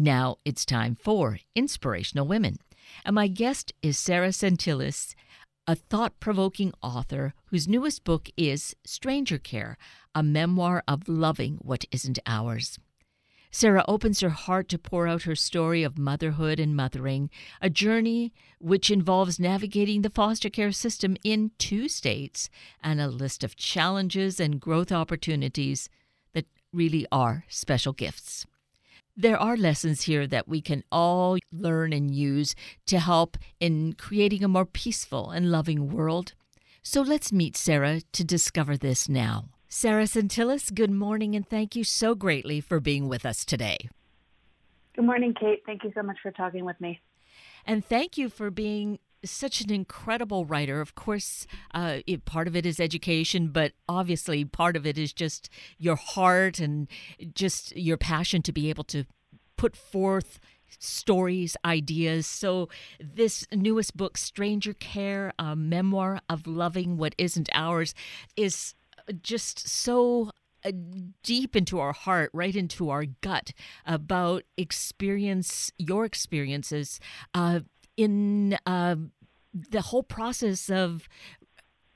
[0.00, 2.58] Now it's time for Inspirational Women.
[3.04, 5.16] And my guest is Sarah Sentilles,
[5.66, 9.76] a thought provoking author whose newest book is Stranger Care,
[10.14, 12.78] a memoir of loving what isn't ours.
[13.50, 17.28] Sarah opens her heart to pour out her story of motherhood and mothering,
[17.60, 22.48] a journey which involves navigating the foster care system in two states
[22.84, 25.88] and a list of challenges and growth opportunities
[26.34, 28.46] that really are special gifts.
[29.20, 32.54] There are lessons here that we can all learn and use
[32.86, 36.34] to help in creating a more peaceful and loving world.
[36.84, 39.46] So let's meet Sarah to discover this now.
[39.68, 43.88] Sarah Sentilles, good morning and thank you so greatly for being with us today.
[44.94, 45.64] Good morning, Kate.
[45.66, 47.00] Thank you so much for talking with me.
[47.66, 50.80] And thank you for being such an incredible writer.
[50.80, 55.12] Of course, uh, it, part of it is education, but obviously, part of it is
[55.12, 56.88] just your heart and
[57.34, 59.04] just your passion to be able to
[59.56, 60.40] put forth
[60.78, 62.26] stories, ideas.
[62.26, 62.68] So,
[63.00, 67.94] this newest book, Stranger Care, a memoir of loving what isn't ours,
[68.36, 68.74] is
[69.22, 70.30] just so
[70.64, 70.72] uh,
[71.22, 73.52] deep into our heart, right into our gut
[73.86, 77.00] about experience, your experiences
[77.34, 77.60] uh,
[77.96, 78.96] in uh,
[79.52, 81.08] the whole process of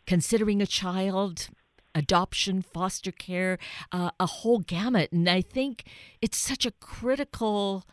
[0.06, 1.48] considering a child,
[1.94, 3.58] adoption, foster care,
[3.92, 5.12] uh, a whole gamut.
[5.12, 5.84] And I think
[6.20, 7.84] it's such a critical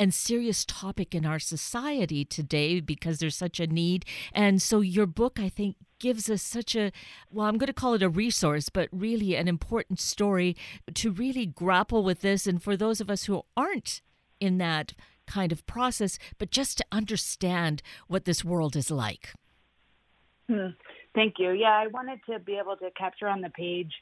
[0.00, 4.04] and serious topic in our society today because there's such a need.
[4.32, 6.92] And so your book, I think, gives us such a,
[7.32, 10.56] well, I'm going to call it a resource, but really an important story
[10.94, 12.46] to really grapple with this.
[12.46, 14.00] And for those of us who aren't
[14.38, 14.94] in that
[15.28, 19.34] kind of process, but just to understand what this world is like.
[20.48, 20.68] Hmm.
[21.14, 21.50] Thank you.
[21.52, 23.92] Yeah, I wanted to be able to capture on the page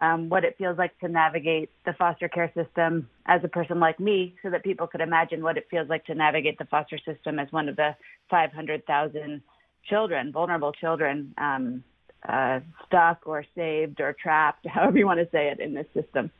[0.00, 4.00] um, what it feels like to navigate the foster care system as a person like
[4.00, 7.38] me so that people could imagine what it feels like to navigate the foster system
[7.38, 7.94] as one of the
[8.28, 9.42] 500,000
[9.88, 11.84] children, vulnerable children, um,
[12.28, 16.30] uh, stuck or saved or trapped, however you want to say it, in this system.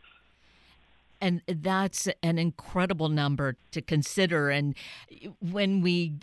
[1.23, 4.51] And that's an incredible number to consider.
[4.51, 4.75] And
[5.39, 6.15] when we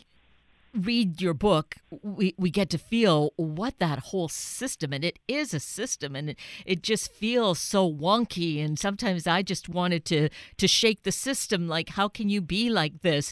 [0.75, 5.53] read your book, we, we get to feel what that whole system, and it is
[5.53, 8.63] a system, and it, it just feels so wonky.
[8.63, 11.69] And sometimes I just wanted to to shake the system.
[11.69, 13.31] Like, how can you be like this?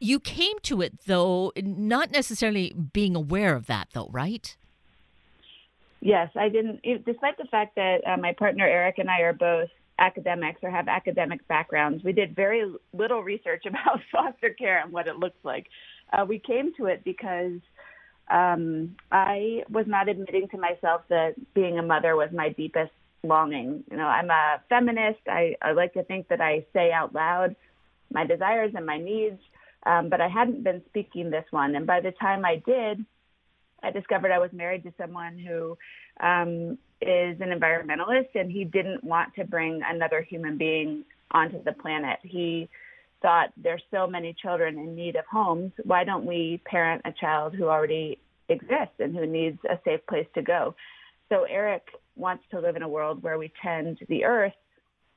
[0.00, 4.54] You came to it though, not necessarily being aware of that, though, right?
[6.00, 6.82] Yes, I didn't.
[7.04, 10.88] Despite the fact that uh, my partner Eric and I are both academics or have
[10.88, 15.66] academic backgrounds, we did very little research about foster care and what it looks like.
[16.12, 17.60] Uh, we came to it because
[18.30, 22.92] um, I was not admitting to myself that being a mother was my deepest
[23.22, 23.84] longing.
[23.90, 25.20] You know, I'm a feminist.
[25.26, 27.56] I, I like to think that I say out loud
[28.10, 29.38] my desires and my needs
[29.84, 31.76] um, but I hadn't been speaking this one.
[31.76, 33.04] And by the time I did,
[33.82, 35.78] I discovered I was married to someone who
[36.20, 41.72] um, is an environmentalist, and he didn't want to bring another human being onto the
[41.72, 42.18] planet.
[42.22, 42.68] He
[43.22, 45.72] thought there's so many children in need of homes.
[45.84, 50.26] Why don't we parent a child who already exists and who needs a safe place
[50.34, 50.74] to go?
[51.28, 51.86] So Eric
[52.16, 54.54] wants to live in a world where we tend the earth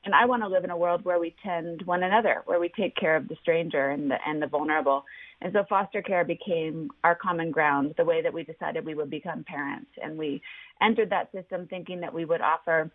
[0.04, 2.70] and I want to live in a world where we tend one another, where we
[2.70, 5.06] take care of the stranger and the and the vulnerable.
[5.42, 9.10] And so foster care became our common ground, the way that we decided we would
[9.10, 9.90] become parents.
[10.02, 10.42] And we
[10.82, 12.92] entered that system thinking that we would offer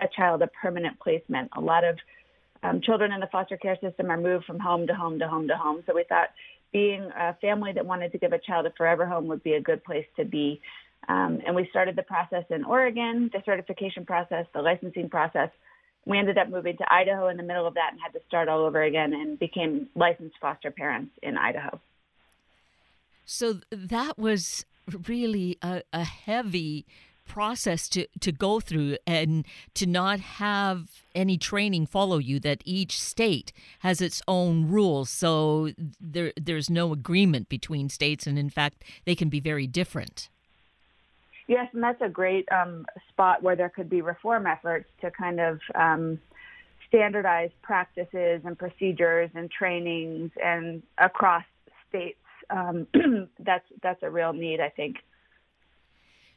[0.00, 1.50] a child a permanent placement.
[1.56, 1.98] A lot of
[2.62, 5.48] um, children in the foster care system are moved from home to home to home
[5.48, 5.82] to home.
[5.86, 6.28] So we thought
[6.72, 9.60] being a family that wanted to give a child a forever home would be a
[9.60, 10.60] good place to be.
[11.08, 15.48] Um, and we started the process in Oregon, the certification process, the licensing process
[16.08, 18.48] we ended up moving to Idaho in the middle of that and had to start
[18.48, 21.78] all over again and became licensed foster parents in Idaho.
[23.26, 24.64] So that was
[25.06, 26.86] really a, a heavy
[27.26, 32.98] process to, to go through and to not have any training follow you that each
[32.98, 35.70] state has its own rules so
[36.00, 40.30] there there's no agreement between states and in fact they can be very different
[41.48, 45.40] Yes, and that's a great um, spot where there could be reform efforts to kind
[45.40, 46.20] of um,
[46.86, 51.44] standardize practices and procedures and trainings and across
[51.88, 52.18] states.
[52.50, 52.86] Um,
[53.40, 54.96] that's that's a real need, I think.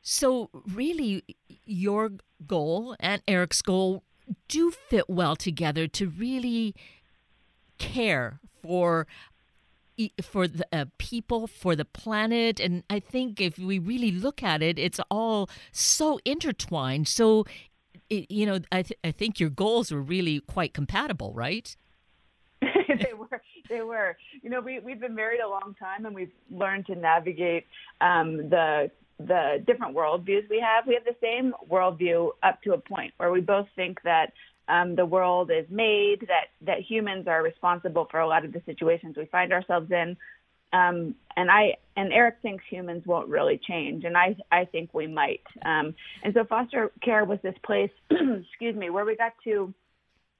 [0.02, 1.24] So, really,
[1.66, 2.12] your
[2.48, 4.04] goal and Eric's goal
[4.48, 6.74] do fit well together to really
[7.78, 9.08] care for
[10.21, 12.59] for the uh, people, for the planet.
[12.59, 17.07] And I think if we really look at it, it's all so intertwined.
[17.07, 17.45] So,
[18.09, 21.75] it, you know, I, th- I think your goals were really quite compatible, right?
[22.62, 23.42] they were.
[23.69, 24.18] They were.
[24.44, 27.65] You know, we we've been married a long time, and we've learned to navigate
[28.01, 28.92] um, the
[29.27, 30.86] the different worldviews we have.
[30.88, 34.33] We have the same worldview up to a point where we both think that
[34.71, 38.62] um, the world is made, that that humans are responsible for a lot of the
[38.65, 40.15] situations we find ourselves in.
[40.73, 45.07] Um, and I and Eric thinks humans won't really change, and I I think we
[45.07, 45.44] might.
[45.63, 49.73] Um, and so foster care was this place, excuse me, where we got to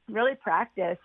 [0.10, 0.98] really practice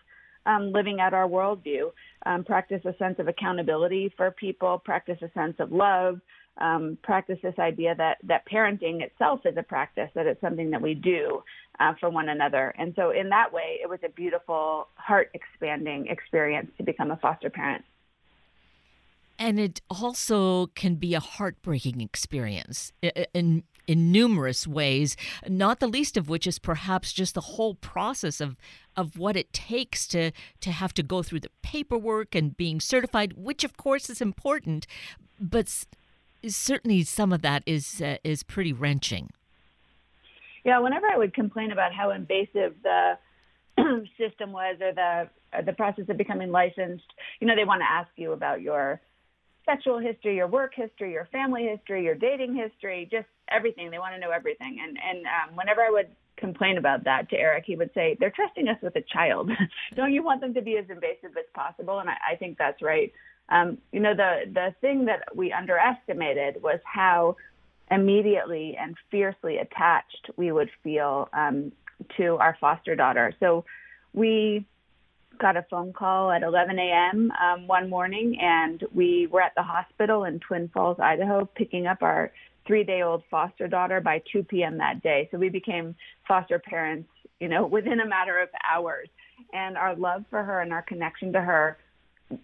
[0.46, 1.90] um, living out our worldview,
[2.25, 6.20] um, practice a sense of accountability for people, practice a sense of love,
[6.58, 10.81] um, practice this idea that that parenting itself is a practice, that it's something that
[10.81, 11.43] we do
[11.81, 12.75] uh, for one another.
[12.78, 17.17] And so, in that way, it was a beautiful, heart expanding experience to become a
[17.17, 17.84] foster parent.
[19.38, 22.93] And it also can be a heartbreaking experience
[23.34, 28.40] in in numerous ways, not the least of which is perhaps just the whole process
[28.40, 28.56] of
[28.96, 33.34] of what it takes to to have to go through the paperwork and being certified,
[33.37, 34.87] which of course is important,
[35.38, 35.84] but
[36.46, 39.31] certainly some of that is uh, is pretty wrenching.
[40.67, 43.19] Yeah, whenever I would complain about how invasive the
[44.19, 45.31] system was or the
[45.65, 47.07] the process of becoming licensed,
[47.41, 49.01] you know, they want to ask you about your
[49.65, 53.93] sexual history, your work history, your family history, your dating history, just everything.
[53.93, 54.79] They want to know everything.
[54.83, 58.33] And and um, whenever I would complain about that to Eric, he would say, "They're
[58.35, 59.53] trusting us with a child.
[59.95, 62.83] Don't you want them to be as invasive as possible?" And I, I think that's
[62.83, 63.13] right.
[63.51, 67.37] Um, you know, the the thing that we underestimated was how
[67.91, 71.73] immediately and fiercely attached we would feel um,
[72.17, 73.33] to our foster daughter.
[73.41, 73.65] So
[74.12, 74.67] we
[75.38, 77.33] got a phone call at 11 a.m.
[77.41, 82.03] Um, one morning, and we were at the hospital in Twin Falls, Idaho, picking up
[82.03, 82.33] our
[82.67, 84.79] three-day-old foster daughter by 2 p.m.
[84.79, 85.29] that day.
[85.31, 85.94] So we became
[86.27, 87.09] foster parents,
[87.41, 89.09] you know, within a matter of hours.
[89.53, 91.77] And our love for her and our connection to her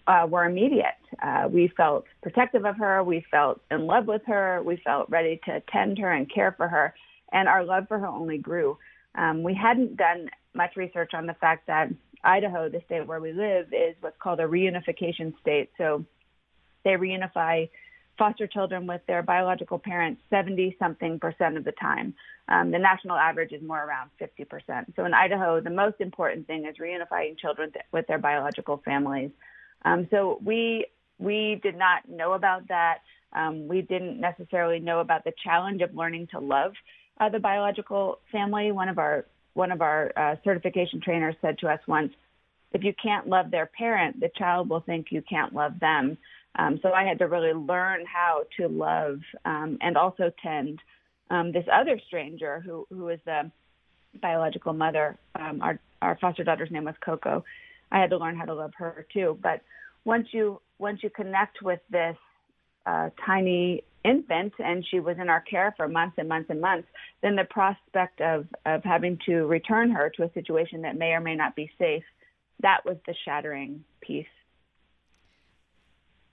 [0.07, 0.95] uh, were immediate.
[1.21, 3.03] Uh, we felt protective of her.
[3.03, 4.61] We felt in love with her.
[4.63, 6.93] We felt ready to tend her and care for her.
[7.31, 8.77] And our love for her only grew.
[9.15, 11.89] Um, we hadn't done much research on the fact that
[12.23, 15.71] Idaho, the state where we live, is what's called a reunification state.
[15.77, 16.05] So
[16.83, 17.69] they reunify
[18.17, 22.13] foster children with their biological parents 70 something percent of the time.
[22.47, 24.93] Um, the national average is more around 50 percent.
[24.95, 29.31] So in Idaho, the most important thing is reunifying children th- with their biological families.
[29.85, 30.87] Um, so we
[31.19, 32.99] we did not know about that.
[33.33, 36.73] Um, we didn't necessarily know about the challenge of learning to love
[37.19, 38.71] uh, the biological family.
[38.71, 42.11] One of our one of our uh, certification trainers said to us once,
[42.71, 46.17] if you can't love their parent, the child will think you can't love them.
[46.55, 50.79] Um, so I had to really learn how to love um, and also tend
[51.29, 53.51] um, this other stranger who who is the
[54.21, 55.17] biological mother.
[55.39, 57.43] Um, our our foster daughter's name was Coco.
[57.93, 59.37] I had to learn how to love her too.
[59.41, 59.61] But
[60.03, 62.17] once you once you connect with this
[62.85, 66.87] uh, tiny infant and she was in our care for months and months and months,
[67.21, 71.21] then the prospect of of having to return her to a situation that may or
[71.21, 72.03] may not be safe,
[72.61, 74.25] that was the shattering piece.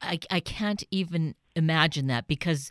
[0.01, 2.71] I I can't even imagine that because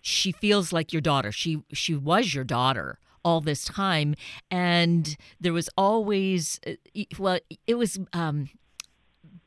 [0.00, 1.32] she feels like your daughter.
[1.32, 4.14] She she was your daughter all this time
[4.50, 6.72] and there was always uh,
[7.18, 8.48] well it was um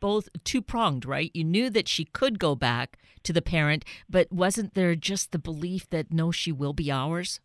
[0.04, 1.32] both two pronged, right?
[1.34, 5.39] You knew that she could go back to the parent, but wasn't there just the
[5.39, 7.39] belief that no, she will be ours?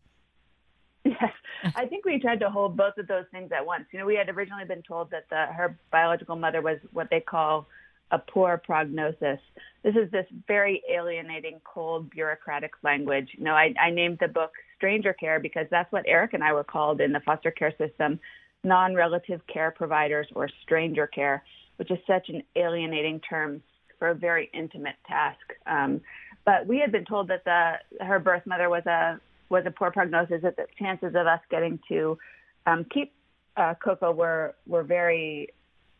[1.04, 1.32] Yes,
[1.76, 3.84] I think we tried to hold both of those things at once.
[3.92, 7.20] You know, we had originally been told that the, her biological mother was what they
[7.20, 7.68] call
[8.10, 9.38] a poor prognosis.
[9.84, 13.28] This is this very alienating, cold, bureaucratic language.
[13.38, 16.54] You know, I, I named the book Stranger Care because that's what Eric and I
[16.54, 18.18] were called in the foster care system
[18.64, 21.44] non relative care providers or stranger care
[21.78, 23.62] which is such an alienating term
[23.98, 25.40] for a very intimate task.
[25.66, 26.00] Um,
[26.44, 29.18] but we had been told that the her birth mother was a
[29.48, 30.42] was a poor prognosis.
[30.42, 32.18] That the chances of us getting to
[32.66, 33.12] um, keep
[33.56, 35.48] uh, Coco were were very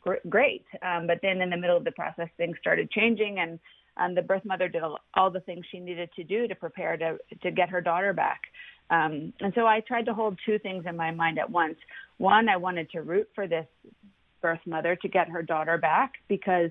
[0.03, 0.65] gr- great.
[0.83, 3.59] Um, but then in the middle of the process, things started changing, and
[3.99, 4.83] um, the birth mother did
[5.15, 8.43] all the things she needed to do to prepare to to get her daughter back.
[8.91, 11.77] Um, and so I tried to hold two things in my mind at once.
[12.17, 13.67] One, I wanted to root for this
[14.41, 16.71] birth mother to get her daughter back because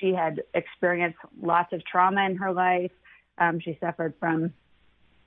[0.00, 2.92] she had experienced lots of trauma in her life.
[3.38, 4.52] Um, she suffered from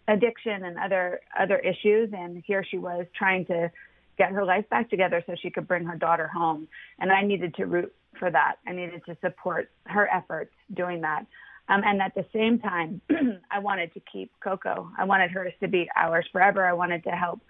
[0.08, 3.72] addiction and other other issues, and here she was trying to
[4.18, 6.68] get her life back together so she could bring her daughter home.
[7.00, 8.56] And I needed to root for that.
[8.68, 11.26] I needed to support her efforts doing that.
[11.70, 13.02] Um, and at the same time,
[13.52, 14.90] I wanted to keep Coco.
[14.98, 16.66] I wanted her to be ours forever.
[16.66, 17.42] I wanted to help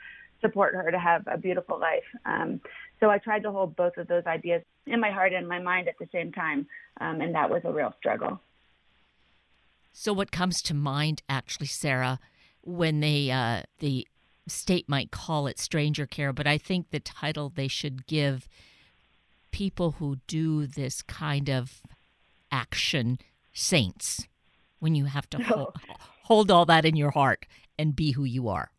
[0.41, 2.03] support her to have a beautiful life.
[2.25, 2.62] Um,
[3.00, 5.88] so I tried to hold both of those ideas in my heart and my mind
[5.88, 6.67] at the same time,
[7.00, 8.39] um, and that was a real struggle.
[9.93, 12.19] So, what comes to mind, actually, Sarah,
[12.62, 14.07] when they uh, the
[14.47, 18.47] state might call it stranger care, but I think the title they should give
[19.57, 21.81] people who do this kind of
[22.51, 23.17] action
[23.53, 24.27] saints
[24.77, 25.75] when you have to hold,
[26.21, 27.47] hold all that in your heart
[27.79, 28.69] and be who you are?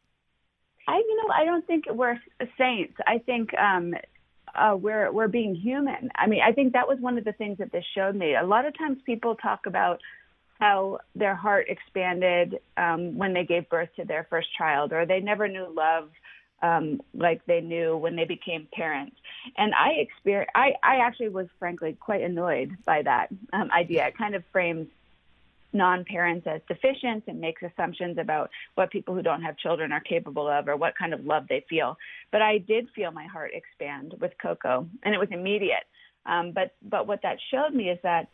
[0.86, 2.20] I, you know, I don't think we're
[2.56, 2.94] saints.
[3.08, 3.92] I think um,
[4.54, 6.10] uh, we're we're being human.
[6.14, 8.36] I mean, I think that was one of the things that this showed me.
[8.36, 10.00] A lot of times people talk about
[10.60, 15.18] how their heart expanded um, when they gave birth to their first child, or they
[15.18, 16.10] never knew love
[16.62, 19.16] um, like they knew when they became parents.
[19.56, 24.06] And I experience, I, I actually was frankly quite annoyed by that um, idea.
[24.06, 24.88] It kind of frames
[25.72, 30.48] non-parents as deficient and makes assumptions about what people who don't have children are capable
[30.48, 31.96] of or what kind of love they feel.
[32.32, 35.84] But I did feel my heart expand with Coco, and it was immediate.
[36.26, 38.28] Um, but but what that showed me is that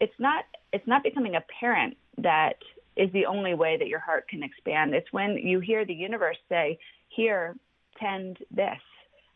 [0.00, 2.56] it's not it's not becoming a parent that
[2.96, 4.94] is the only way that your heart can expand.
[4.94, 6.78] It's when you hear the universe say,
[7.08, 7.56] "Here,
[7.98, 8.80] tend this."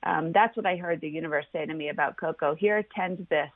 [0.03, 2.55] Um, that's what I heard the universe say to me about Coco.
[2.55, 3.51] Here, tend this.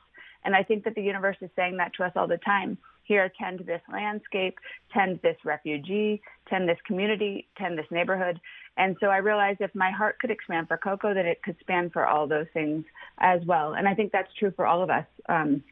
[0.45, 2.77] And I think that the universe is saying that to us all the time.
[3.03, 4.59] Here, tend this landscape,
[4.93, 8.39] tend this refugee, tend this community, tend this neighborhood.
[8.77, 11.89] And so I realized if my heart could expand for Coco, that it could span
[11.89, 12.85] for all those things
[13.19, 13.73] as well.
[13.73, 15.05] And I think that's true for all of us.
[15.27, 15.63] Um,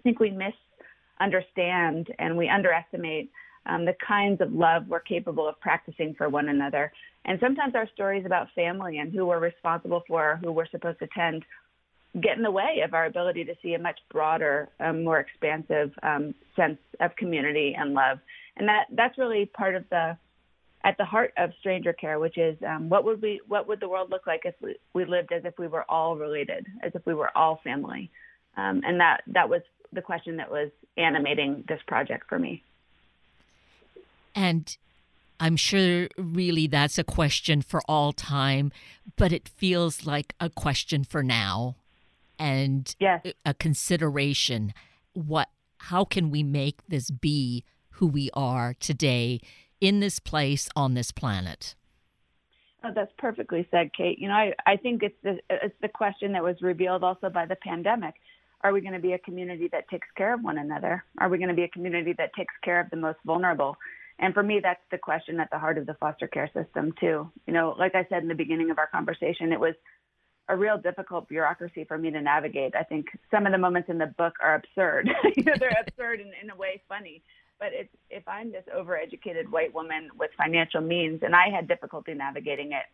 [0.00, 3.30] I think we misunderstand and we underestimate
[3.66, 6.92] um, the kinds of love we're capable of practicing for one another.
[7.24, 11.08] And sometimes our stories about family and who we're responsible for, who we're supposed to
[11.08, 11.44] tend,
[12.20, 15.92] get in the way of our ability to see a much broader, um, more expansive
[16.02, 18.18] um, sense of community and love.
[18.56, 20.16] And that that's really part of the
[20.82, 23.88] at the heart of stranger care, which is um, what would we what would the
[23.88, 27.04] world look like if we, we lived as if we were all related, as if
[27.06, 28.10] we were all family,
[28.56, 29.62] um, and that that was
[29.92, 32.62] the question that was animating this project for me.
[34.34, 34.76] And
[35.40, 38.70] I'm sure really that's a question for all time,
[39.16, 41.76] but it feels like a question for now
[42.38, 43.24] and yes.
[43.46, 44.74] a consideration.
[45.14, 49.40] What how can we make this be who we are today
[49.80, 51.74] in this place on this planet?
[52.84, 54.18] Oh, that's perfectly said kate.
[54.18, 57.46] You know I, I think it's the it's the question that was revealed also by
[57.46, 58.14] the pandemic.
[58.62, 61.02] Are we going to be a community that takes care of one another?
[61.16, 63.78] Are we going to be a community that takes care of the most vulnerable
[64.20, 67.30] and for me that's the question at the heart of the foster care system too
[67.46, 69.74] you know like i said in the beginning of our conversation it was
[70.50, 72.74] a real difficult bureaucracy for me to navigate.
[72.74, 75.08] I think some of the moments in the book are absurd.
[75.36, 77.22] you know, they're absurd and in a way funny.
[77.60, 82.14] But it's, if I'm this overeducated white woman with financial means and I had difficulty
[82.14, 82.84] navigating it,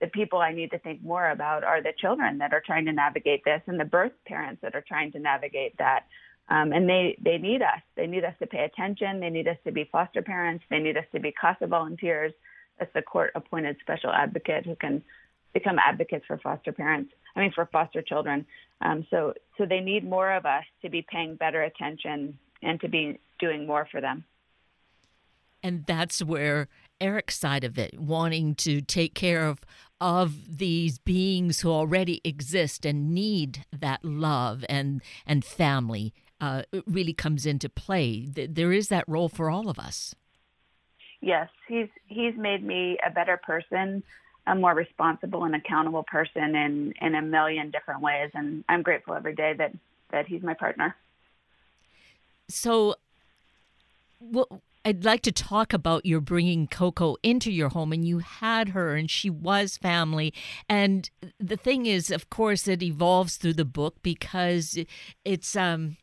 [0.00, 2.92] the people I need to think more about are the children that are trying to
[2.92, 6.06] navigate this and the birth parents that are trying to navigate that.
[6.48, 7.80] Um, and they, they need us.
[7.96, 9.20] They need us to pay attention.
[9.20, 10.64] They need us to be foster parents.
[10.70, 12.32] They need us to be CASA volunteers.
[12.78, 15.02] That's the court appointed special advocate who can
[15.54, 17.12] become advocates for foster parents.
[17.36, 18.44] I mean, for foster children.
[18.80, 22.88] Um, so, so they need more of us to be paying better attention and to
[22.88, 24.24] be doing more for them.
[25.62, 26.68] And that's where
[27.00, 29.60] Eric's side of it, wanting to take care of
[30.00, 37.14] of these beings who already exist and need that love and and family, uh, really
[37.14, 38.26] comes into play.
[38.26, 40.14] There is that role for all of us.
[41.22, 44.02] Yes, he's he's made me a better person
[44.46, 49.14] a more responsible and accountable person in in a million different ways and I'm grateful
[49.14, 49.72] every day that
[50.10, 50.96] that he's my partner.
[52.48, 52.96] So
[54.20, 58.70] well I'd like to talk about your bringing Coco into your home and you had
[58.70, 60.34] her and she was family
[60.68, 61.08] and
[61.38, 64.76] the thing is of course it evolves through the book because
[65.24, 65.98] it's um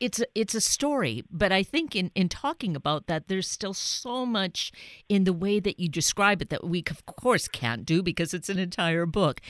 [0.00, 3.74] it's a, it's a story, but I think in in talking about that, there's still
[3.74, 4.72] so much
[5.08, 8.48] in the way that you describe it that we of course can't do because it's
[8.48, 9.40] an entire book.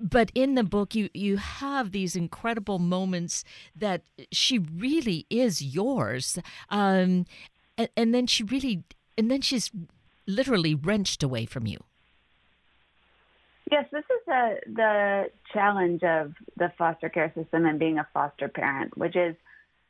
[0.00, 6.38] But in the book, you you have these incredible moments that she really is yours,
[6.68, 7.26] um,
[7.76, 8.84] and, and then she really,
[9.16, 9.70] and then she's
[10.26, 11.78] literally wrenched away from you.
[13.70, 18.48] Yes, this is a, the challenge of the foster care system and being a foster
[18.48, 19.34] parent, which is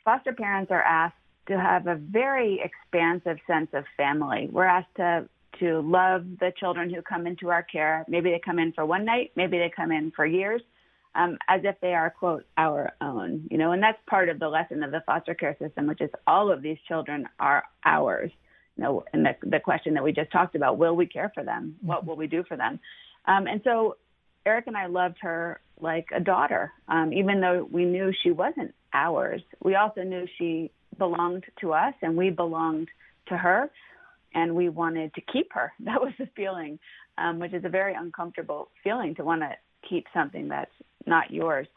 [0.09, 1.17] foster parents are asked
[1.49, 4.49] to have a very expansive sense of family.
[4.51, 5.29] We're asked to
[5.61, 8.07] to love the children who come into our care.
[8.09, 10.63] Maybe they come in for one night, maybe they come in for years,
[11.15, 13.49] um, as if they are quote our own.
[13.51, 16.11] You know, and that's part of the lesson of the foster care system, which is
[16.27, 18.31] all of these children are ours.
[18.79, 21.45] You know, and the the question that we just talked about: Will we care for
[21.45, 21.77] them?
[21.83, 22.81] What will we do for them?
[23.27, 23.99] Um, and so
[24.47, 26.73] Eric and I loved her like a daughter.
[26.89, 31.95] Um, even though we knew she wasn't ours, we also knew she belonged to us
[32.03, 32.89] and we belonged
[33.29, 33.71] to her
[34.35, 35.73] and we wanted to keep her.
[35.85, 36.79] That was the feeling,
[37.17, 39.53] um, which is a very uncomfortable feeling to want to
[39.89, 40.77] keep something that's
[41.07, 41.69] not yours.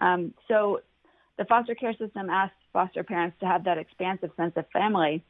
[0.00, 0.80] Um, so
[1.38, 5.24] the foster care system asks foster parents to have that expansive sense of family.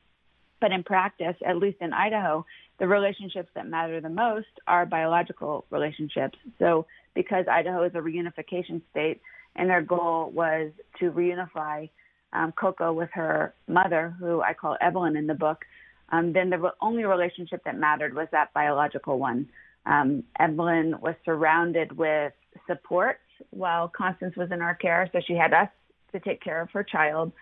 [0.60, 2.44] But in practice, at least in Idaho,
[2.78, 6.36] the relationships that matter the most are biological relationships.
[6.58, 9.20] So because Idaho is a reunification state,
[9.56, 11.88] and their goal was to reunify
[12.32, 15.64] um, Coco with her mother, who I call Evelyn in the book,
[16.10, 19.48] um, then the only relationship that mattered was that biological one.
[19.86, 22.32] Um, Evelyn was surrounded with
[22.66, 25.68] support while Constance was in our care, so she had us
[26.12, 27.32] to take care of her child.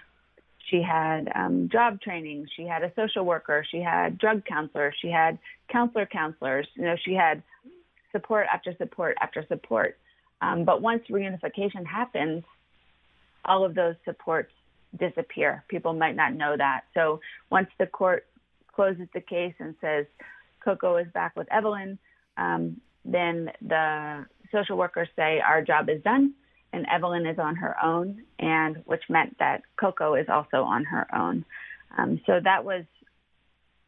[0.71, 2.47] She had um, job training.
[2.57, 3.65] She had a social worker.
[3.71, 4.95] She had drug counselors.
[5.01, 5.39] She had
[5.71, 6.67] counselor counselors.
[6.75, 7.43] You know, she had
[8.11, 9.97] support after support after support.
[10.41, 12.45] Um, but once reunification happens,
[13.45, 14.53] all of those supports
[14.99, 15.65] disappear.
[15.69, 16.83] People might not know that.
[16.95, 18.27] So once the court
[18.75, 20.07] closes the case and says
[20.65, 21.99] Coco is back with Evelyn,
[22.37, 26.35] um, then the social workers say our job is done
[26.73, 31.07] and Evelyn is on her own, and which meant that Coco is also on her
[31.15, 31.45] own.
[31.97, 32.85] Um, so that was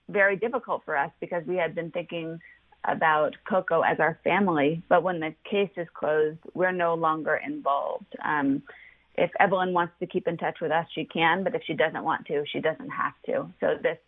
[0.09, 2.41] very difficult for us because we had been thinking
[2.85, 8.15] about Coco as our family, but when the case is closed, we're no longer involved.
[8.25, 8.63] Um,
[9.17, 12.05] if Evelyn wants to keep in touch with us, she can, but if she doesn't
[12.05, 13.49] want to, she doesn't have to.
[13.61, 13.99] So this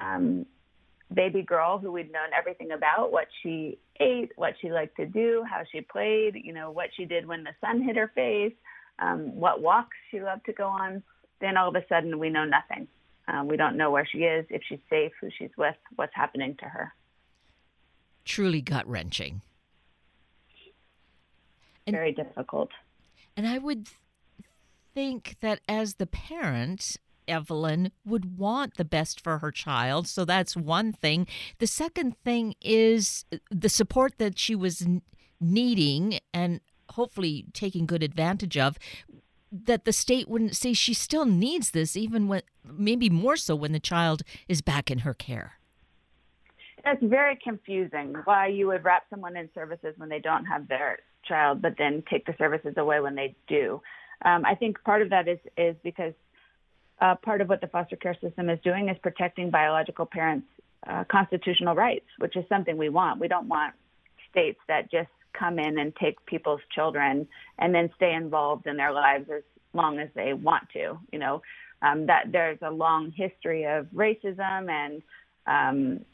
[0.00, 0.46] um,
[1.12, 5.44] baby girl who we'd known everything about, what she ate, what she liked to do,
[5.48, 8.54] how she played, you know, what she did when the sun hit her face,
[8.98, 11.02] um, what walks she loved to go on,
[11.40, 12.88] then all of a sudden we know nothing.
[13.28, 16.56] Uh, we don't know where she is, if she's safe, who she's with, what's happening
[16.58, 16.92] to her.
[18.24, 19.42] Truly gut wrenching.
[21.86, 22.70] Very difficult.
[23.36, 23.88] And I would
[24.94, 26.96] think that as the parent,
[27.26, 30.06] Evelyn would want the best for her child.
[30.06, 31.26] So that's one thing.
[31.58, 34.86] The second thing is uh, the support that she was
[35.40, 38.78] needing and hopefully taking good advantage of
[39.52, 43.72] that the state wouldn't say she still needs this even when maybe more so when
[43.72, 45.59] the child is back in her care.
[46.84, 50.98] That's very confusing why you would wrap someone in services when they don't have their
[51.24, 53.80] child, but then take the services away when they do.
[54.24, 56.12] Um, I think part of that is is because
[57.00, 60.46] uh, part of what the foster care system is doing is protecting biological parents'
[60.86, 63.20] uh, constitutional rights, which is something we want.
[63.20, 63.74] We don't want
[64.30, 67.26] states that just come in and take people's children
[67.58, 70.98] and then stay involved in their lives as long as they want to.
[71.12, 71.42] You know,
[71.82, 75.02] um, that there's a long history of racism and
[75.46, 76.04] um,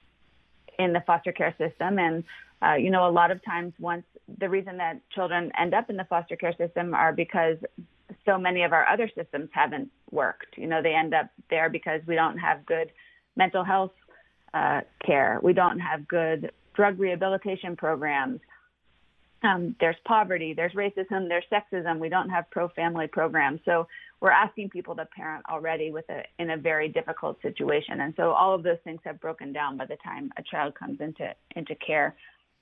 [0.78, 2.24] in the foster care system, and
[2.62, 4.04] uh, you know, a lot of times once
[4.38, 7.56] the reason that children end up in the foster care system are because
[8.24, 10.56] so many of our other systems haven't worked.
[10.56, 12.90] You know, they end up there because we don't have good
[13.36, 13.92] mental health
[14.54, 15.38] uh, care.
[15.42, 18.40] We don't have good drug rehabilitation programs.
[19.46, 21.98] Um, there's poverty, there's racism, there's sexism.
[22.00, 23.60] We don't have pro-family programs.
[23.64, 23.86] So
[24.20, 28.00] we're asking people to parent already with a in a very difficult situation.
[28.00, 31.00] And so all of those things have broken down by the time a child comes
[31.00, 32.16] into into care.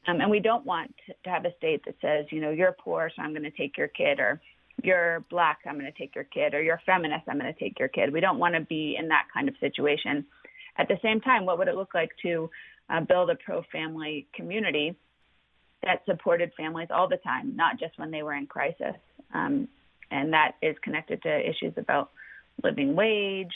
[0.06, 0.94] Um, and we don't want
[1.24, 3.78] to have a state that says, you know, you're poor, so I'm going to take
[3.78, 4.38] your kid, or
[4.82, 7.78] you're black, I'm going to take your kid, or you're feminist, I'm going to take
[7.78, 8.12] your kid.
[8.12, 10.26] We don't want to be in that kind of situation.
[10.76, 12.50] At the same time, what would it look like to
[12.90, 14.94] uh, build a pro family community
[15.84, 18.96] that supported families all the time, not just when they were in crisis?
[19.32, 19.68] Um,
[20.10, 22.10] and that is connected to issues about
[22.62, 23.52] living wage,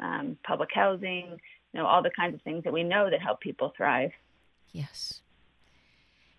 [0.00, 1.38] um, public housing,
[1.72, 4.10] you know, all the kinds of things that we know that help people thrive.
[4.72, 5.20] Yes.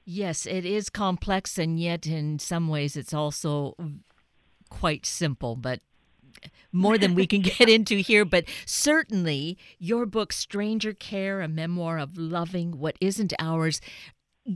[0.06, 3.76] Yes, it is complex, and yet in some ways it's also
[4.70, 5.82] quite simple, but
[6.72, 11.98] more than we can get into here, but certainly your book, Stranger Care, a memoir
[11.98, 13.82] of loving what isn't ours,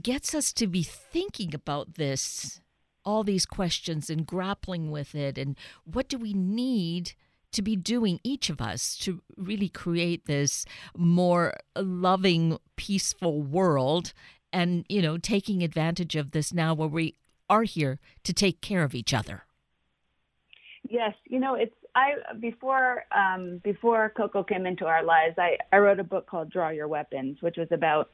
[0.00, 2.60] gets us to be thinking about this,
[3.04, 5.36] all these questions, and grappling with it.
[5.36, 7.12] And what do we need
[7.52, 10.64] to be doing, each of us, to really create this
[10.96, 14.12] more loving, peaceful world?
[14.52, 17.16] And, you know, taking advantage of this now where we
[17.48, 19.44] are here to take care of each other.
[20.88, 25.78] Yes, you know, it's I before um, before Coco came into our lives, I, I
[25.78, 28.10] wrote a book called Draw Your Weapons, which was about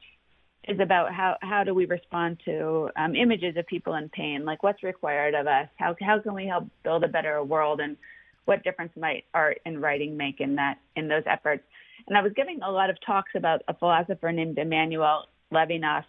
[0.67, 4.61] is about how how do we respond to um, images of people in pain, like
[4.61, 7.97] what's required of us, how how can we help build a better world, and
[8.45, 11.63] what difference might art and writing make in that in those efforts.
[12.07, 16.05] And I was giving a lot of talks about a philosopher named Emmanuel Levinas,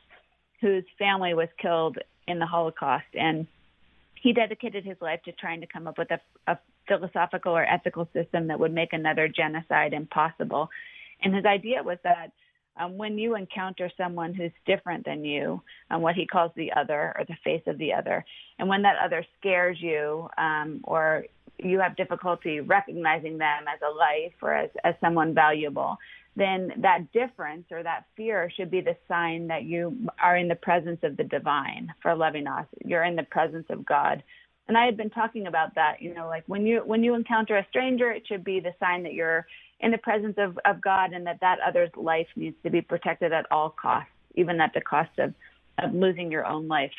[0.61, 3.47] whose family was killed in the Holocaust, and
[4.15, 8.09] he dedicated his life to trying to come up with a, a philosophical or ethical
[8.13, 10.69] system that would make another genocide impossible.
[11.23, 12.33] And his idea was that
[12.81, 17.13] um, when you encounter someone who's different than you, um, what he calls the other
[17.17, 18.25] or the face of the other,
[18.59, 21.27] and when that other scares you um, or
[21.59, 25.99] you have difficulty recognizing them as a life or as, as someone valuable,
[26.37, 30.55] then that difference or that fear should be the sign that you are in the
[30.55, 32.67] presence of the divine for Levinas.
[32.85, 34.23] You're in the presence of God.
[34.69, 37.57] And I had been talking about that, you know, like when you when you encounter
[37.57, 39.47] a stranger, it should be the sign that you're
[39.81, 43.33] in the presence of, of God and that that other's life needs to be protected
[43.33, 45.35] at all costs, even at the cost of,
[45.79, 46.93] of losing your own life.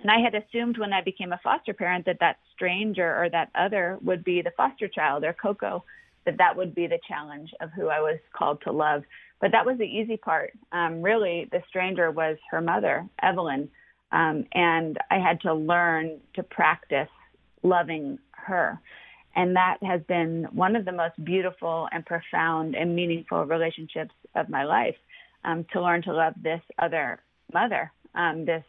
[0.00, 3.50] And I had assumed when I became a foster parent that that stranger or that
[3.54, 5.84] other would be the foster child or Coco,
[6.24, 9.02] that that would be the challenge of who I was called to love.
[9.40, 10.52] But that was the easy part.
[10.72, 13.68] Um, really, the stranger was her mother, Evelyn.
[14.12, 17.08] Um, and I had to learn to practice
[17.62, 18.80] loving her.
[19.36, 24.48] And that has been one of the most beautiful and profound and meaningful relationships of
[24.48, 24.96] my life
[25.44, 27.20] um, to learn to love this other
[27.52, 28.64] mother, um, this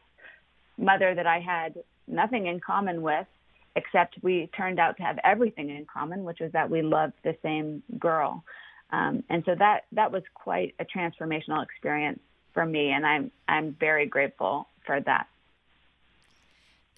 [0.78, 1.76] mother that I had
[2.08, 3.28] nothing in common with,
[3.76, 7.36] except we turned out to have everything in common, which was that we loved the
[7.42, 8.44] same girl.
[8.92, 12.20] Um, and so that that was quite a transformational experience
[12.54, 15.28] for me, and I'm I'm very grateful for that.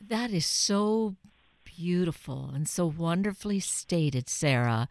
[0.10, 1.16] That is so
[1.84, 4.88] beautiful and so wonderfully stated, Sarah,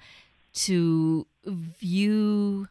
[0.52, 2.68] to view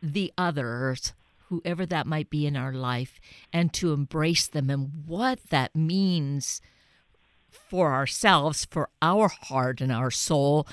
[0.00, 1.12] the others,
[1.48, 3.18] whoever that might be in our life,
[3.52, 6.60] and to embrace them and what that means
[7.50, 10.64] for ourselves, for our heart and our soul.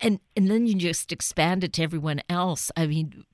[0.00, 2.70] And and then you just expand it to everyone else.
[2.76, 3.24] I mean,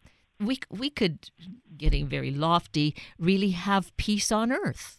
[0.40, 1.29] we we could
[1.77, 4.97] getting very lofty, really have peace on earth.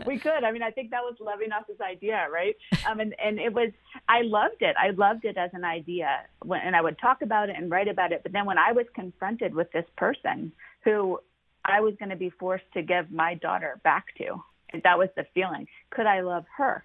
[0.06, 0.44] we could.
[0.44, 2.56] I mean, I think that was Levinas's idea, right?
[2.86, 3.70] Um, and and it was.
[4.08, 4.76] I loved it.
[4.78, 6.08] I loved it as an idea,
[6.42, 8.22] when, and I would talk about it and write about it.
[8.22, 10.52] But then when I was confronted with this person
[10.84, 11.18] who
[11.64, 15.08] I was going to be forced to give my daughter back to, and that was
[15.16, 15.66] the feeling.
[15.88, 16.84] Could I love her?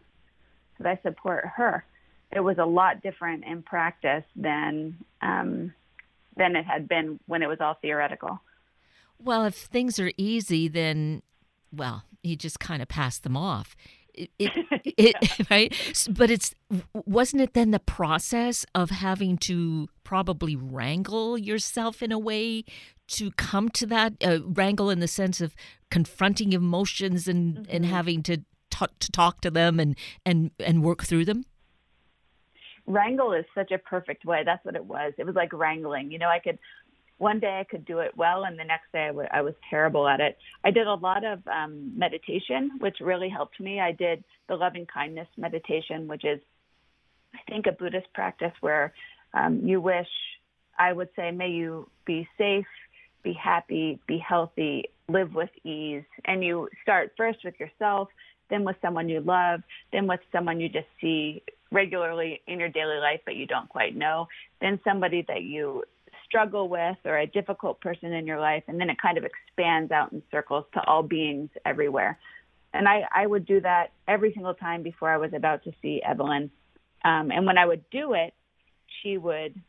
[0.77, 1.83] Could I support her?
[2.31, 5.73] It was a lot different in practice than um,
[6.37, 8.39] than it had been when it was all theoretical.
[9.21, 11.23] Well, if things are easy, then
[11.75, 13.75] well, you just kind of passed them off.
[14.13, 14.51] It, it,
[14.97, 16.07] it, right?
[16.09, 16.53] But it's
[16.93, 22.63] wasn't it then the process of having to probably wrangle yourself in a way
[23.07, 25.55] to come to that uh, wrangle in the sense of
[25.89, 27.75] confronting emotions and mm-hmm.
[27.75, 31.45] and having to talk to talk to them and and and work through them?
[32.85, 34.41] Wrangle is such a perfect way.
[34.43, 35.13] That's what it was.
[35.17, 36.11] It was like wrangling.
[36.11, 36.59] You know i could
[37.19, 39.53] one day I could do it well, and the next day I, w- I was
[39.69, 40.37] terrible at it.
[40.63, 43.79] I did a lot of um, meditation, which really helped me.
[43.79, 46.39] I did the loving kindness meditation, which is,
[47.35, 48.93] I think, a Buddhist practice where
[49.33, 50.07] um, you wish,
[50.79, 52.65] I would say, may you be safe,
[53.21, 56.05] be happy, be healthy, live with ease.
[56.25, 58.07] And you start first with yourself,
[58.49, 62.97] then with someone you love, then with someone you just see regularly in your daily
[62.97, 64.27] life but you don't quite know,
[64.61, 65.83] then somebody that you
[66.29, 69.91] struggle with or a difficult person in your life, and then it kind of expands
[69.91, 72.17] out in circles to all beings everywhere.
[72.73, 76.01] And I, I would do that every single time before I was about to see
[76.07, 76.51] Evelyn.
[77.03, 78.33] Um, and when I would do it,
[79.01, 79.59] she would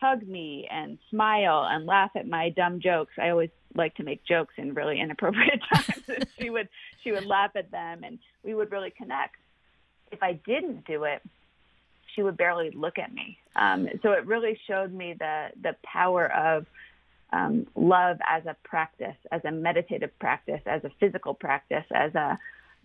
[0.00, 3.12] hug me and smile and laugh at my dumb jokes.
[3.18, 6.26] I always like to make jokes in really inappropriate times.
[6.38, 6.68] she would
[7.02, 9.36] she would laugh at them and we would really connect.
[10.10, 11.22] If I didn't do it,
[12.14, 13.38] she would barely look at me.
[13.56, 16.66] Um, so it really showed me the the power of
[17.32, 22.38] um, love as a practice, as a meditative practice, as a physical practice, as a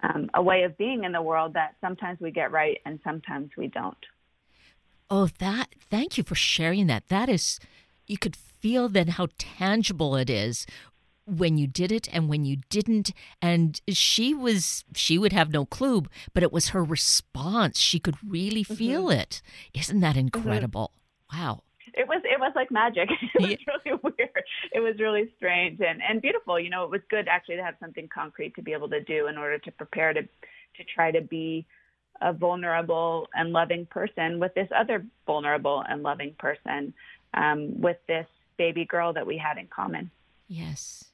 [0.04, 3.50] um, a way of being in the world that sometimes we get right and sometimes
[3.58, 3.98] we don't.
[5.10, 5.70] Oh, that!
[5.90, 7.08] Thank you for sharing that.
[7.08, 7.60] That is,
[8.08, 10.66] you could feel then how tangible it is
[11.28, 13.12] when you did it and when you didn't.
[13.42, 17.80] And she was she would have no clue but it was her response.
[17.80, 18.74] She could really mm-hmm.
[18.74, 19.42] feel it.
[19.74, 20.20] Isn't that mm-hmm.
[20.20, 20.92] incredible?
[21.32, 21.44] Mm-hmm.
[21.44, 21.64] wow.
[21.94, 23.10] It was it was like magic.
[23.36, 23.74] It was yeah.
[23.86, 24.44] really weird.
[24.74, 26.60] It was really strange and and beautiful.
[26.60, 29.28] You know it was good actually to have something concrete to be able to do
[29.28, 31.66] in order to prepare to to try to be
[32.22, 36.94] a vulnerable and loving person with this other vulnerable and loving person
[37.36, 38.26] um, with this
[38.58, 40.10] baby girl that we had in common.
[40.48, 41.07] Yes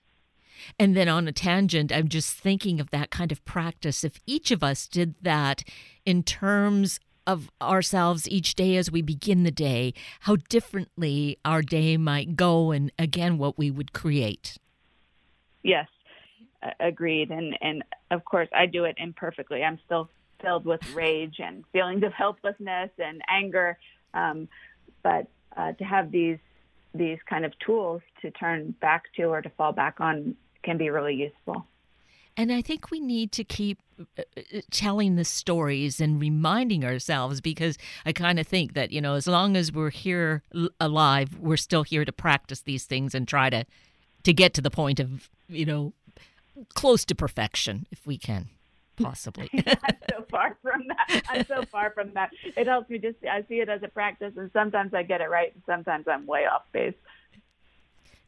[0.80, 4.04] and then on a tangent, I'm just thinking of that kind of practice.
[4.04, 5.64] If each of us did that
[6.06, 11.98] in terms of ourselves each day as we begin the day, how differently our day
[11.98, 14.58] might go, and again, what we would create.
[15.64, 15.88] Yes,
[16.80, 17.32] agreed.
[17.32, 19.64] And and of course, I do it imperfectly.
[19.64, 20.10] I'm still
[20.42, 23.78] filled with rage and feelings of helplessness and anger.
[24.14, 24.50] Um,
[25.02, 26.38] but uh, to have these
[26.94, 30.90] these kind of tools to turn back to or to fall back on can be
[30.90, 31.66] really useful.
[32.36, 33.80] And I think we need to keep
[34.18, 39.02] uh, uh, telling the stories and reminding ourselves because I kind of think that, you
[39.02, 40.42] know, as long as we're here
[40.80, 43.66] alive, we're still here to practice these things and try to
[44.24, 45.94] to get to the point of, you know,
[46.76, 48.48] close to perfection if we can
[49.02, 49.50] possibly.
[49.54, 51.22] I'm so far from that.
[51.30, 52.32] I'm so far from that.
[52.56, 55.30] It helps me just I see it as a practice and sometimes I get it
[55.30, 56.94] right and sometimes I'm way off base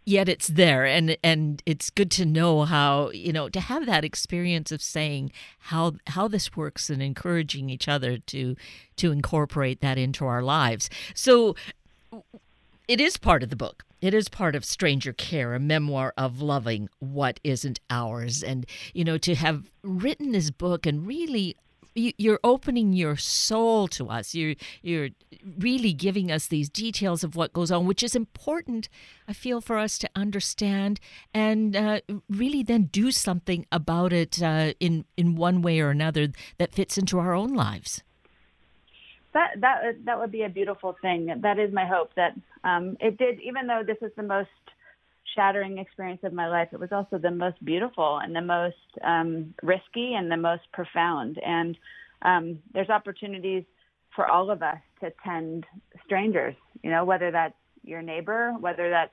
[0.06, 4.06] yet it's there and and it's good to know how you know to have that
[4.06, 8.56] experience of saying how how this works and encouraging each other to
[8.96, 11.56] to incorporate that into our lives so
[12.88, 16.42] it is part of the book it is part of stranger care a memoir of
[16.42, 21.56] loving what isn't ours and you know to have written this book and really
[21.96, 24.36] you're opening your soul to us.
[24.36, 25.10] You're you're
[25.58, 28.90] really giving us these details of what goes on, which is important.
[29.28, 31.00] I feel for us to understand
[31.34, 36.30] and uh, really then do something about it uh, in in one way or another
[36.58, 38.04] that fits into our own lives.
[39.36, 41.42] That that that would be a beautiful thing.
[41.42, 42.12] That is my hope.
[42.16, 44.50] That um, it did, even though this is the most
[45.36, 49.54] shattering experience of my life, it was also the most beautiful and the most um,
[49.62, 51.38] risky and the most profound.
[51.46, 51.78] And
[52.22, 53.66] um, there's opportunities
[54.16, 55.66] for all of us to tend
[56.06, 59.12] strangers, you know, whether that's your neighbor, whether that's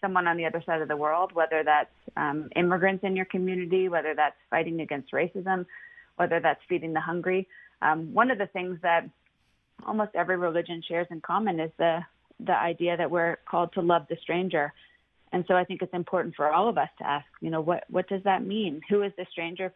[0.00, 3.88] someone on the other side of the world, whether that's um, immigrants in your community,
[3.88, 5.66] whether that's fighting against racism,
[6.14, 7.48] whether that's feeding the hungry.
[7.82, 9.10] Um, one of the things that
[9.86, 12.00] almost every religion shares in common is the
[12.40, 14.72] the idea that we're called to love the stranger
[15.32, 17.84] and so I think it's important for all of us to ask, you know, what,
[17.90, 18.80] what does that mean?
[18.88, 19.72] Who is the stranger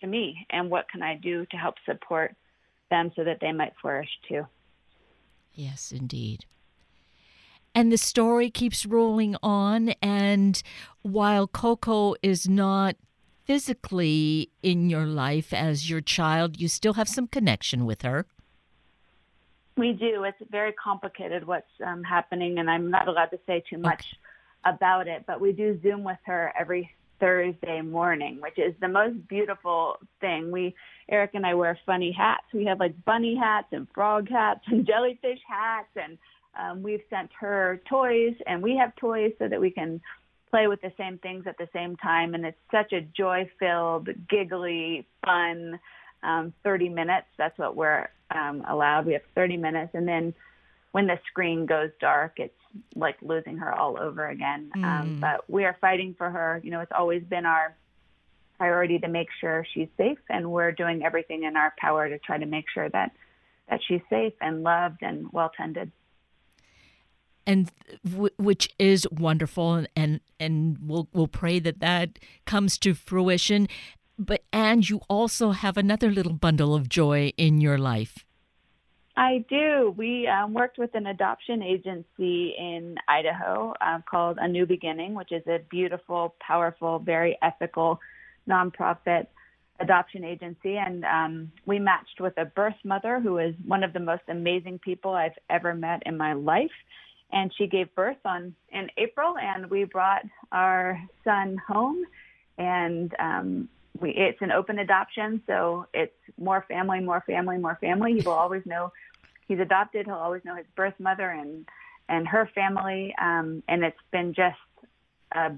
[0.00, 0.46] to me?
[0.50, 2.34] And what can I do to help support
[2.90, 4.46] them so that they might flourish too?
[5.54, 6.44] Yes, indeed.
[7.74, 9.90] And the story keeps rolling on.
[10.02, 10.62] And
[11.02, 12.96] while Coco is not
[13.44, 18.26] physically in your life as your child, you still have some connection with her.
[19.76, 20.24] We do.
[20.24, 24.00] It's very complicated what's um, happening, and I'm not allowed to say too much.
[24.00, 24.18] Okay
[24.64, 29.28] about it, but we do Zoom with her every Thursday morning, which is the most
[29.28, 30.50] beautiful thing.
[30.50, 30.74] We,
[31.10, 32.44] Eric and I wear funny hats.
[32.52, 36.18] We have like bunny hats and frog hats and jellyfish hats, and
[36.58, 40.00] um, we've sent her toys, and we have toys so that we can
[40.50, 42.34] play with the same things at the same time.
[42.34, 45.78] And it's such a joy-filled, giggly, fun
[46.22, 47.28] um, 30 minutes.
[47.38, 49.06] That's what we're um, allowed.
[49.06, 50.34] We have 30 minutes, and then
[50.92, 52.54] when the screen goes dark, it's
[52.94, 54.70] like losing her all over again.
[54.74, 55.00] Um, mm.
[55.00, 56.60] Um, but we are fighting for her.
[56.62, 57.76] You know, it's always been our
[58.58, 62.38] priority to make sure she's safe, and we're doing everything in our power to try
[62.38, 63.12] to make sure that
[63.68, 65.92] that she's safe and loved and well tended.
[67.46, 67.70] And
[68.04, 73.68] w- which is wonderful, and, and and we'll we'll pray that that comes to fruition.
[74.20, 78.26] But and you also have another little bundle of joy in your life.
[79.16, 79.94] I do.
[79.96, 85.32] We um, worked with an adoption agency in Idaho uh, called A New Beginning, which
[85.32, 87.98] is a beautiful, powerful, very ethical
[88.46, 89.26] nonprofit
[89.80, 90.76] adoption agency.
[90.76, 94.80] And um, we matched with a birth mother who is one of the most amazing
[94.80, 96.70] people I've ever met in my life.
[97.32, 102.04] And she gave birth on in April, and we brought our son home.
[102.58, 108.14] And um, we, it's an open adoption, so it's more family, more family, more family.
[108.14, 108.92] He will always know
[109.48, 110.06] he's adopted.
[110.06, 111.66] He'll always know his birth mother and
[112.08, 113.14] and her family.
[113.20, 114.58] Um, and it's been just
[115.32, 115.52] a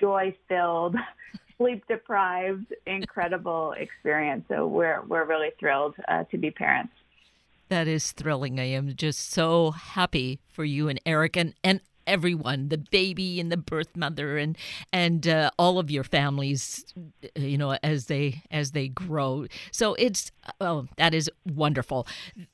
[0.00, 0.96] joy filled,
[1.58, 4.44] sleep deprived, incredible experience.
[4.48, 6.92] So we're we're really thrilled uh, to be parents.
[7.68, 8.60] That is thrilling.
[8.60, 13.50] I am just so happy for you and Eric and, and everyone the baby and
[13.50, 14.56] the birth mother and
[14.92, 16.84] and uh, all of your families
[17.36, 19.46] you know as they as they grow.
[19.70, 22.06] So it's oh that is wonderful.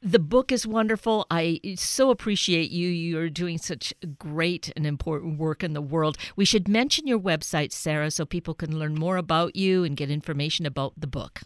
[0.03, 1.27] The book is wonderful.
[1.31, 2.89] I so appreciate you.
[2.89, 6.17] You're doing such great and important work in the world.
[6.37, 10.11] We should mention your website sarah so people can learn more about you and get
[10.11, 11.41] information about the book.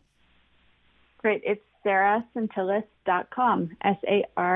[1.19, 1.43] Great.
[1.45, 4.53] It's sarahsentilles.com s-a-r-a-h-s-e-n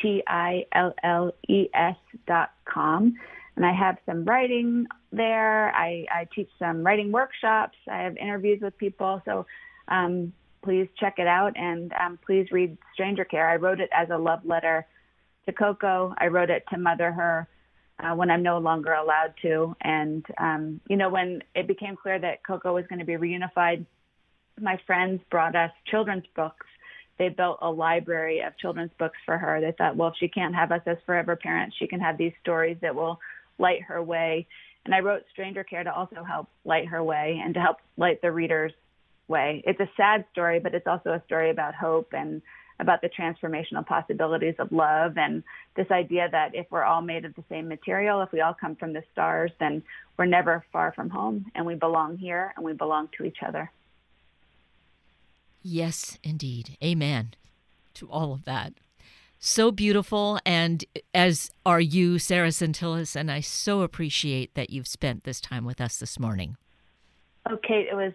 [0.00, 3.14] T I L L E S dot com.
[3.56, 5.74] And I have some writing there.
[5.74, 7.78] I, I teach some writing workshops.
[7.90, 9.22] I have interviews with people.
[9.24, 9.46] So
[9.88, 10.32] um,
[10.62, 13.48] please check it out and um, please read Stranger Care.
[13.48, 14.86] I wrote it as a love letter
[15.46, 16.14] to Coco.
[16.18, 17.48] I wrote it to mother her
[17.98, 19.74] uh, when I'm no longer allowed to.
[19.80, 23.86] And, um, you know, when it became clear that Coco was going to be reunified
[24.60, 26.66] my friends brought us children's books.
[27.18, 29.60] They built a library of children's books for her.
[29.60, 32.32] They thought, well, if she can't have us as forever parents, she can have these
[32.42, 33.18] stories that will
[33.58, 34.46] light her way.
[34.84, 38.20] And I wrote Stranger Care to also help light her way and to help light
[38.22, 38.72] the reader's
[39.28, 39.62] way.
[39.66, 42.42] It's a sad story, but it's also a story about hope and
[42.78, 45.42] about the transformational possibilities of love and
[45.76, 48.76] this idea that if we're all made of the same material, if we all come
[48.76, 49.82] from the stars, then
[50.18, 53.70] we're never far from home and we belong here and we belong to each other.
[55.68, 56.78] Yes, indeed.
[56.82, 57.34] Amen
[57.94, 58.74] to all of that.
[59.40, 65.24] So beautiful, and as are you, Sarah Sentilles, and I so appreciate that you've spent
[65.24, 66.56] this time with us this morning.
[67.50, 68.12] Okay, it was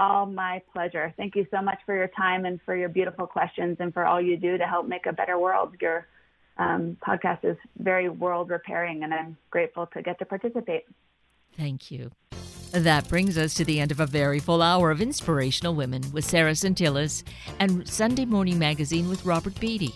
[0.00, 1.14] all my pleasure.
[1.16, 4.20] Thank you so much for your time and for your beautiful questions and for all
[4.20, 5.76] you do to help make a better world.
[5.80, 6.08] Your
[6.56, 10.82] um, podcast is very world repairing, and I'm grateful to get to participate.
[11.56, 12.10] Thank you.
[12.72, 16.26] That brings us to the end of a very full hour of Inspirational Women with
[16.26, 17.22] Sarah Sentilles
[17.60, 19.94] and Sunday Morning Magazine with Robert Beatty.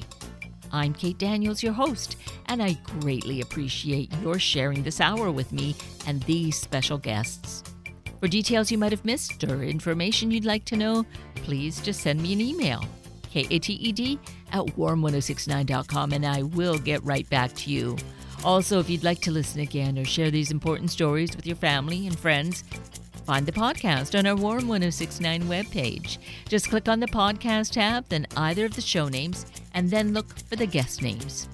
[0.72, 5.76] I'm Kate Daniels, your host, and I greatly appreciate your sharing this hour with me
[6.06, 7.62] and these special guests.
[8.20, 11.04] For details you might have missed or information you'd like to know,
[11.34, 12.82] please just send me an email,
[13.30, 14.18] kated
[14.50, 17.98] at warm1069.com, and I will get right back to you.
[18.44, 22.08] Also, if you'd like to listen again or share these important stories with your family
[22.08, 22.64] and friends,
[23.24, 26.18] find the podcast on our Warm 1069 webpage.
[26.48, 30.36] Just click on the podcast tab, then either of the show names, and then look
[30.48, 31.48] for the guest names.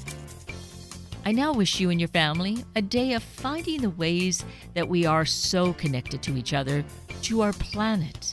[1.27, 5.05] I now wish you and your family a day of finding the ways that we
[5.05, 6.83] are so connected to each other,
[7.23, 8.33] to our planet.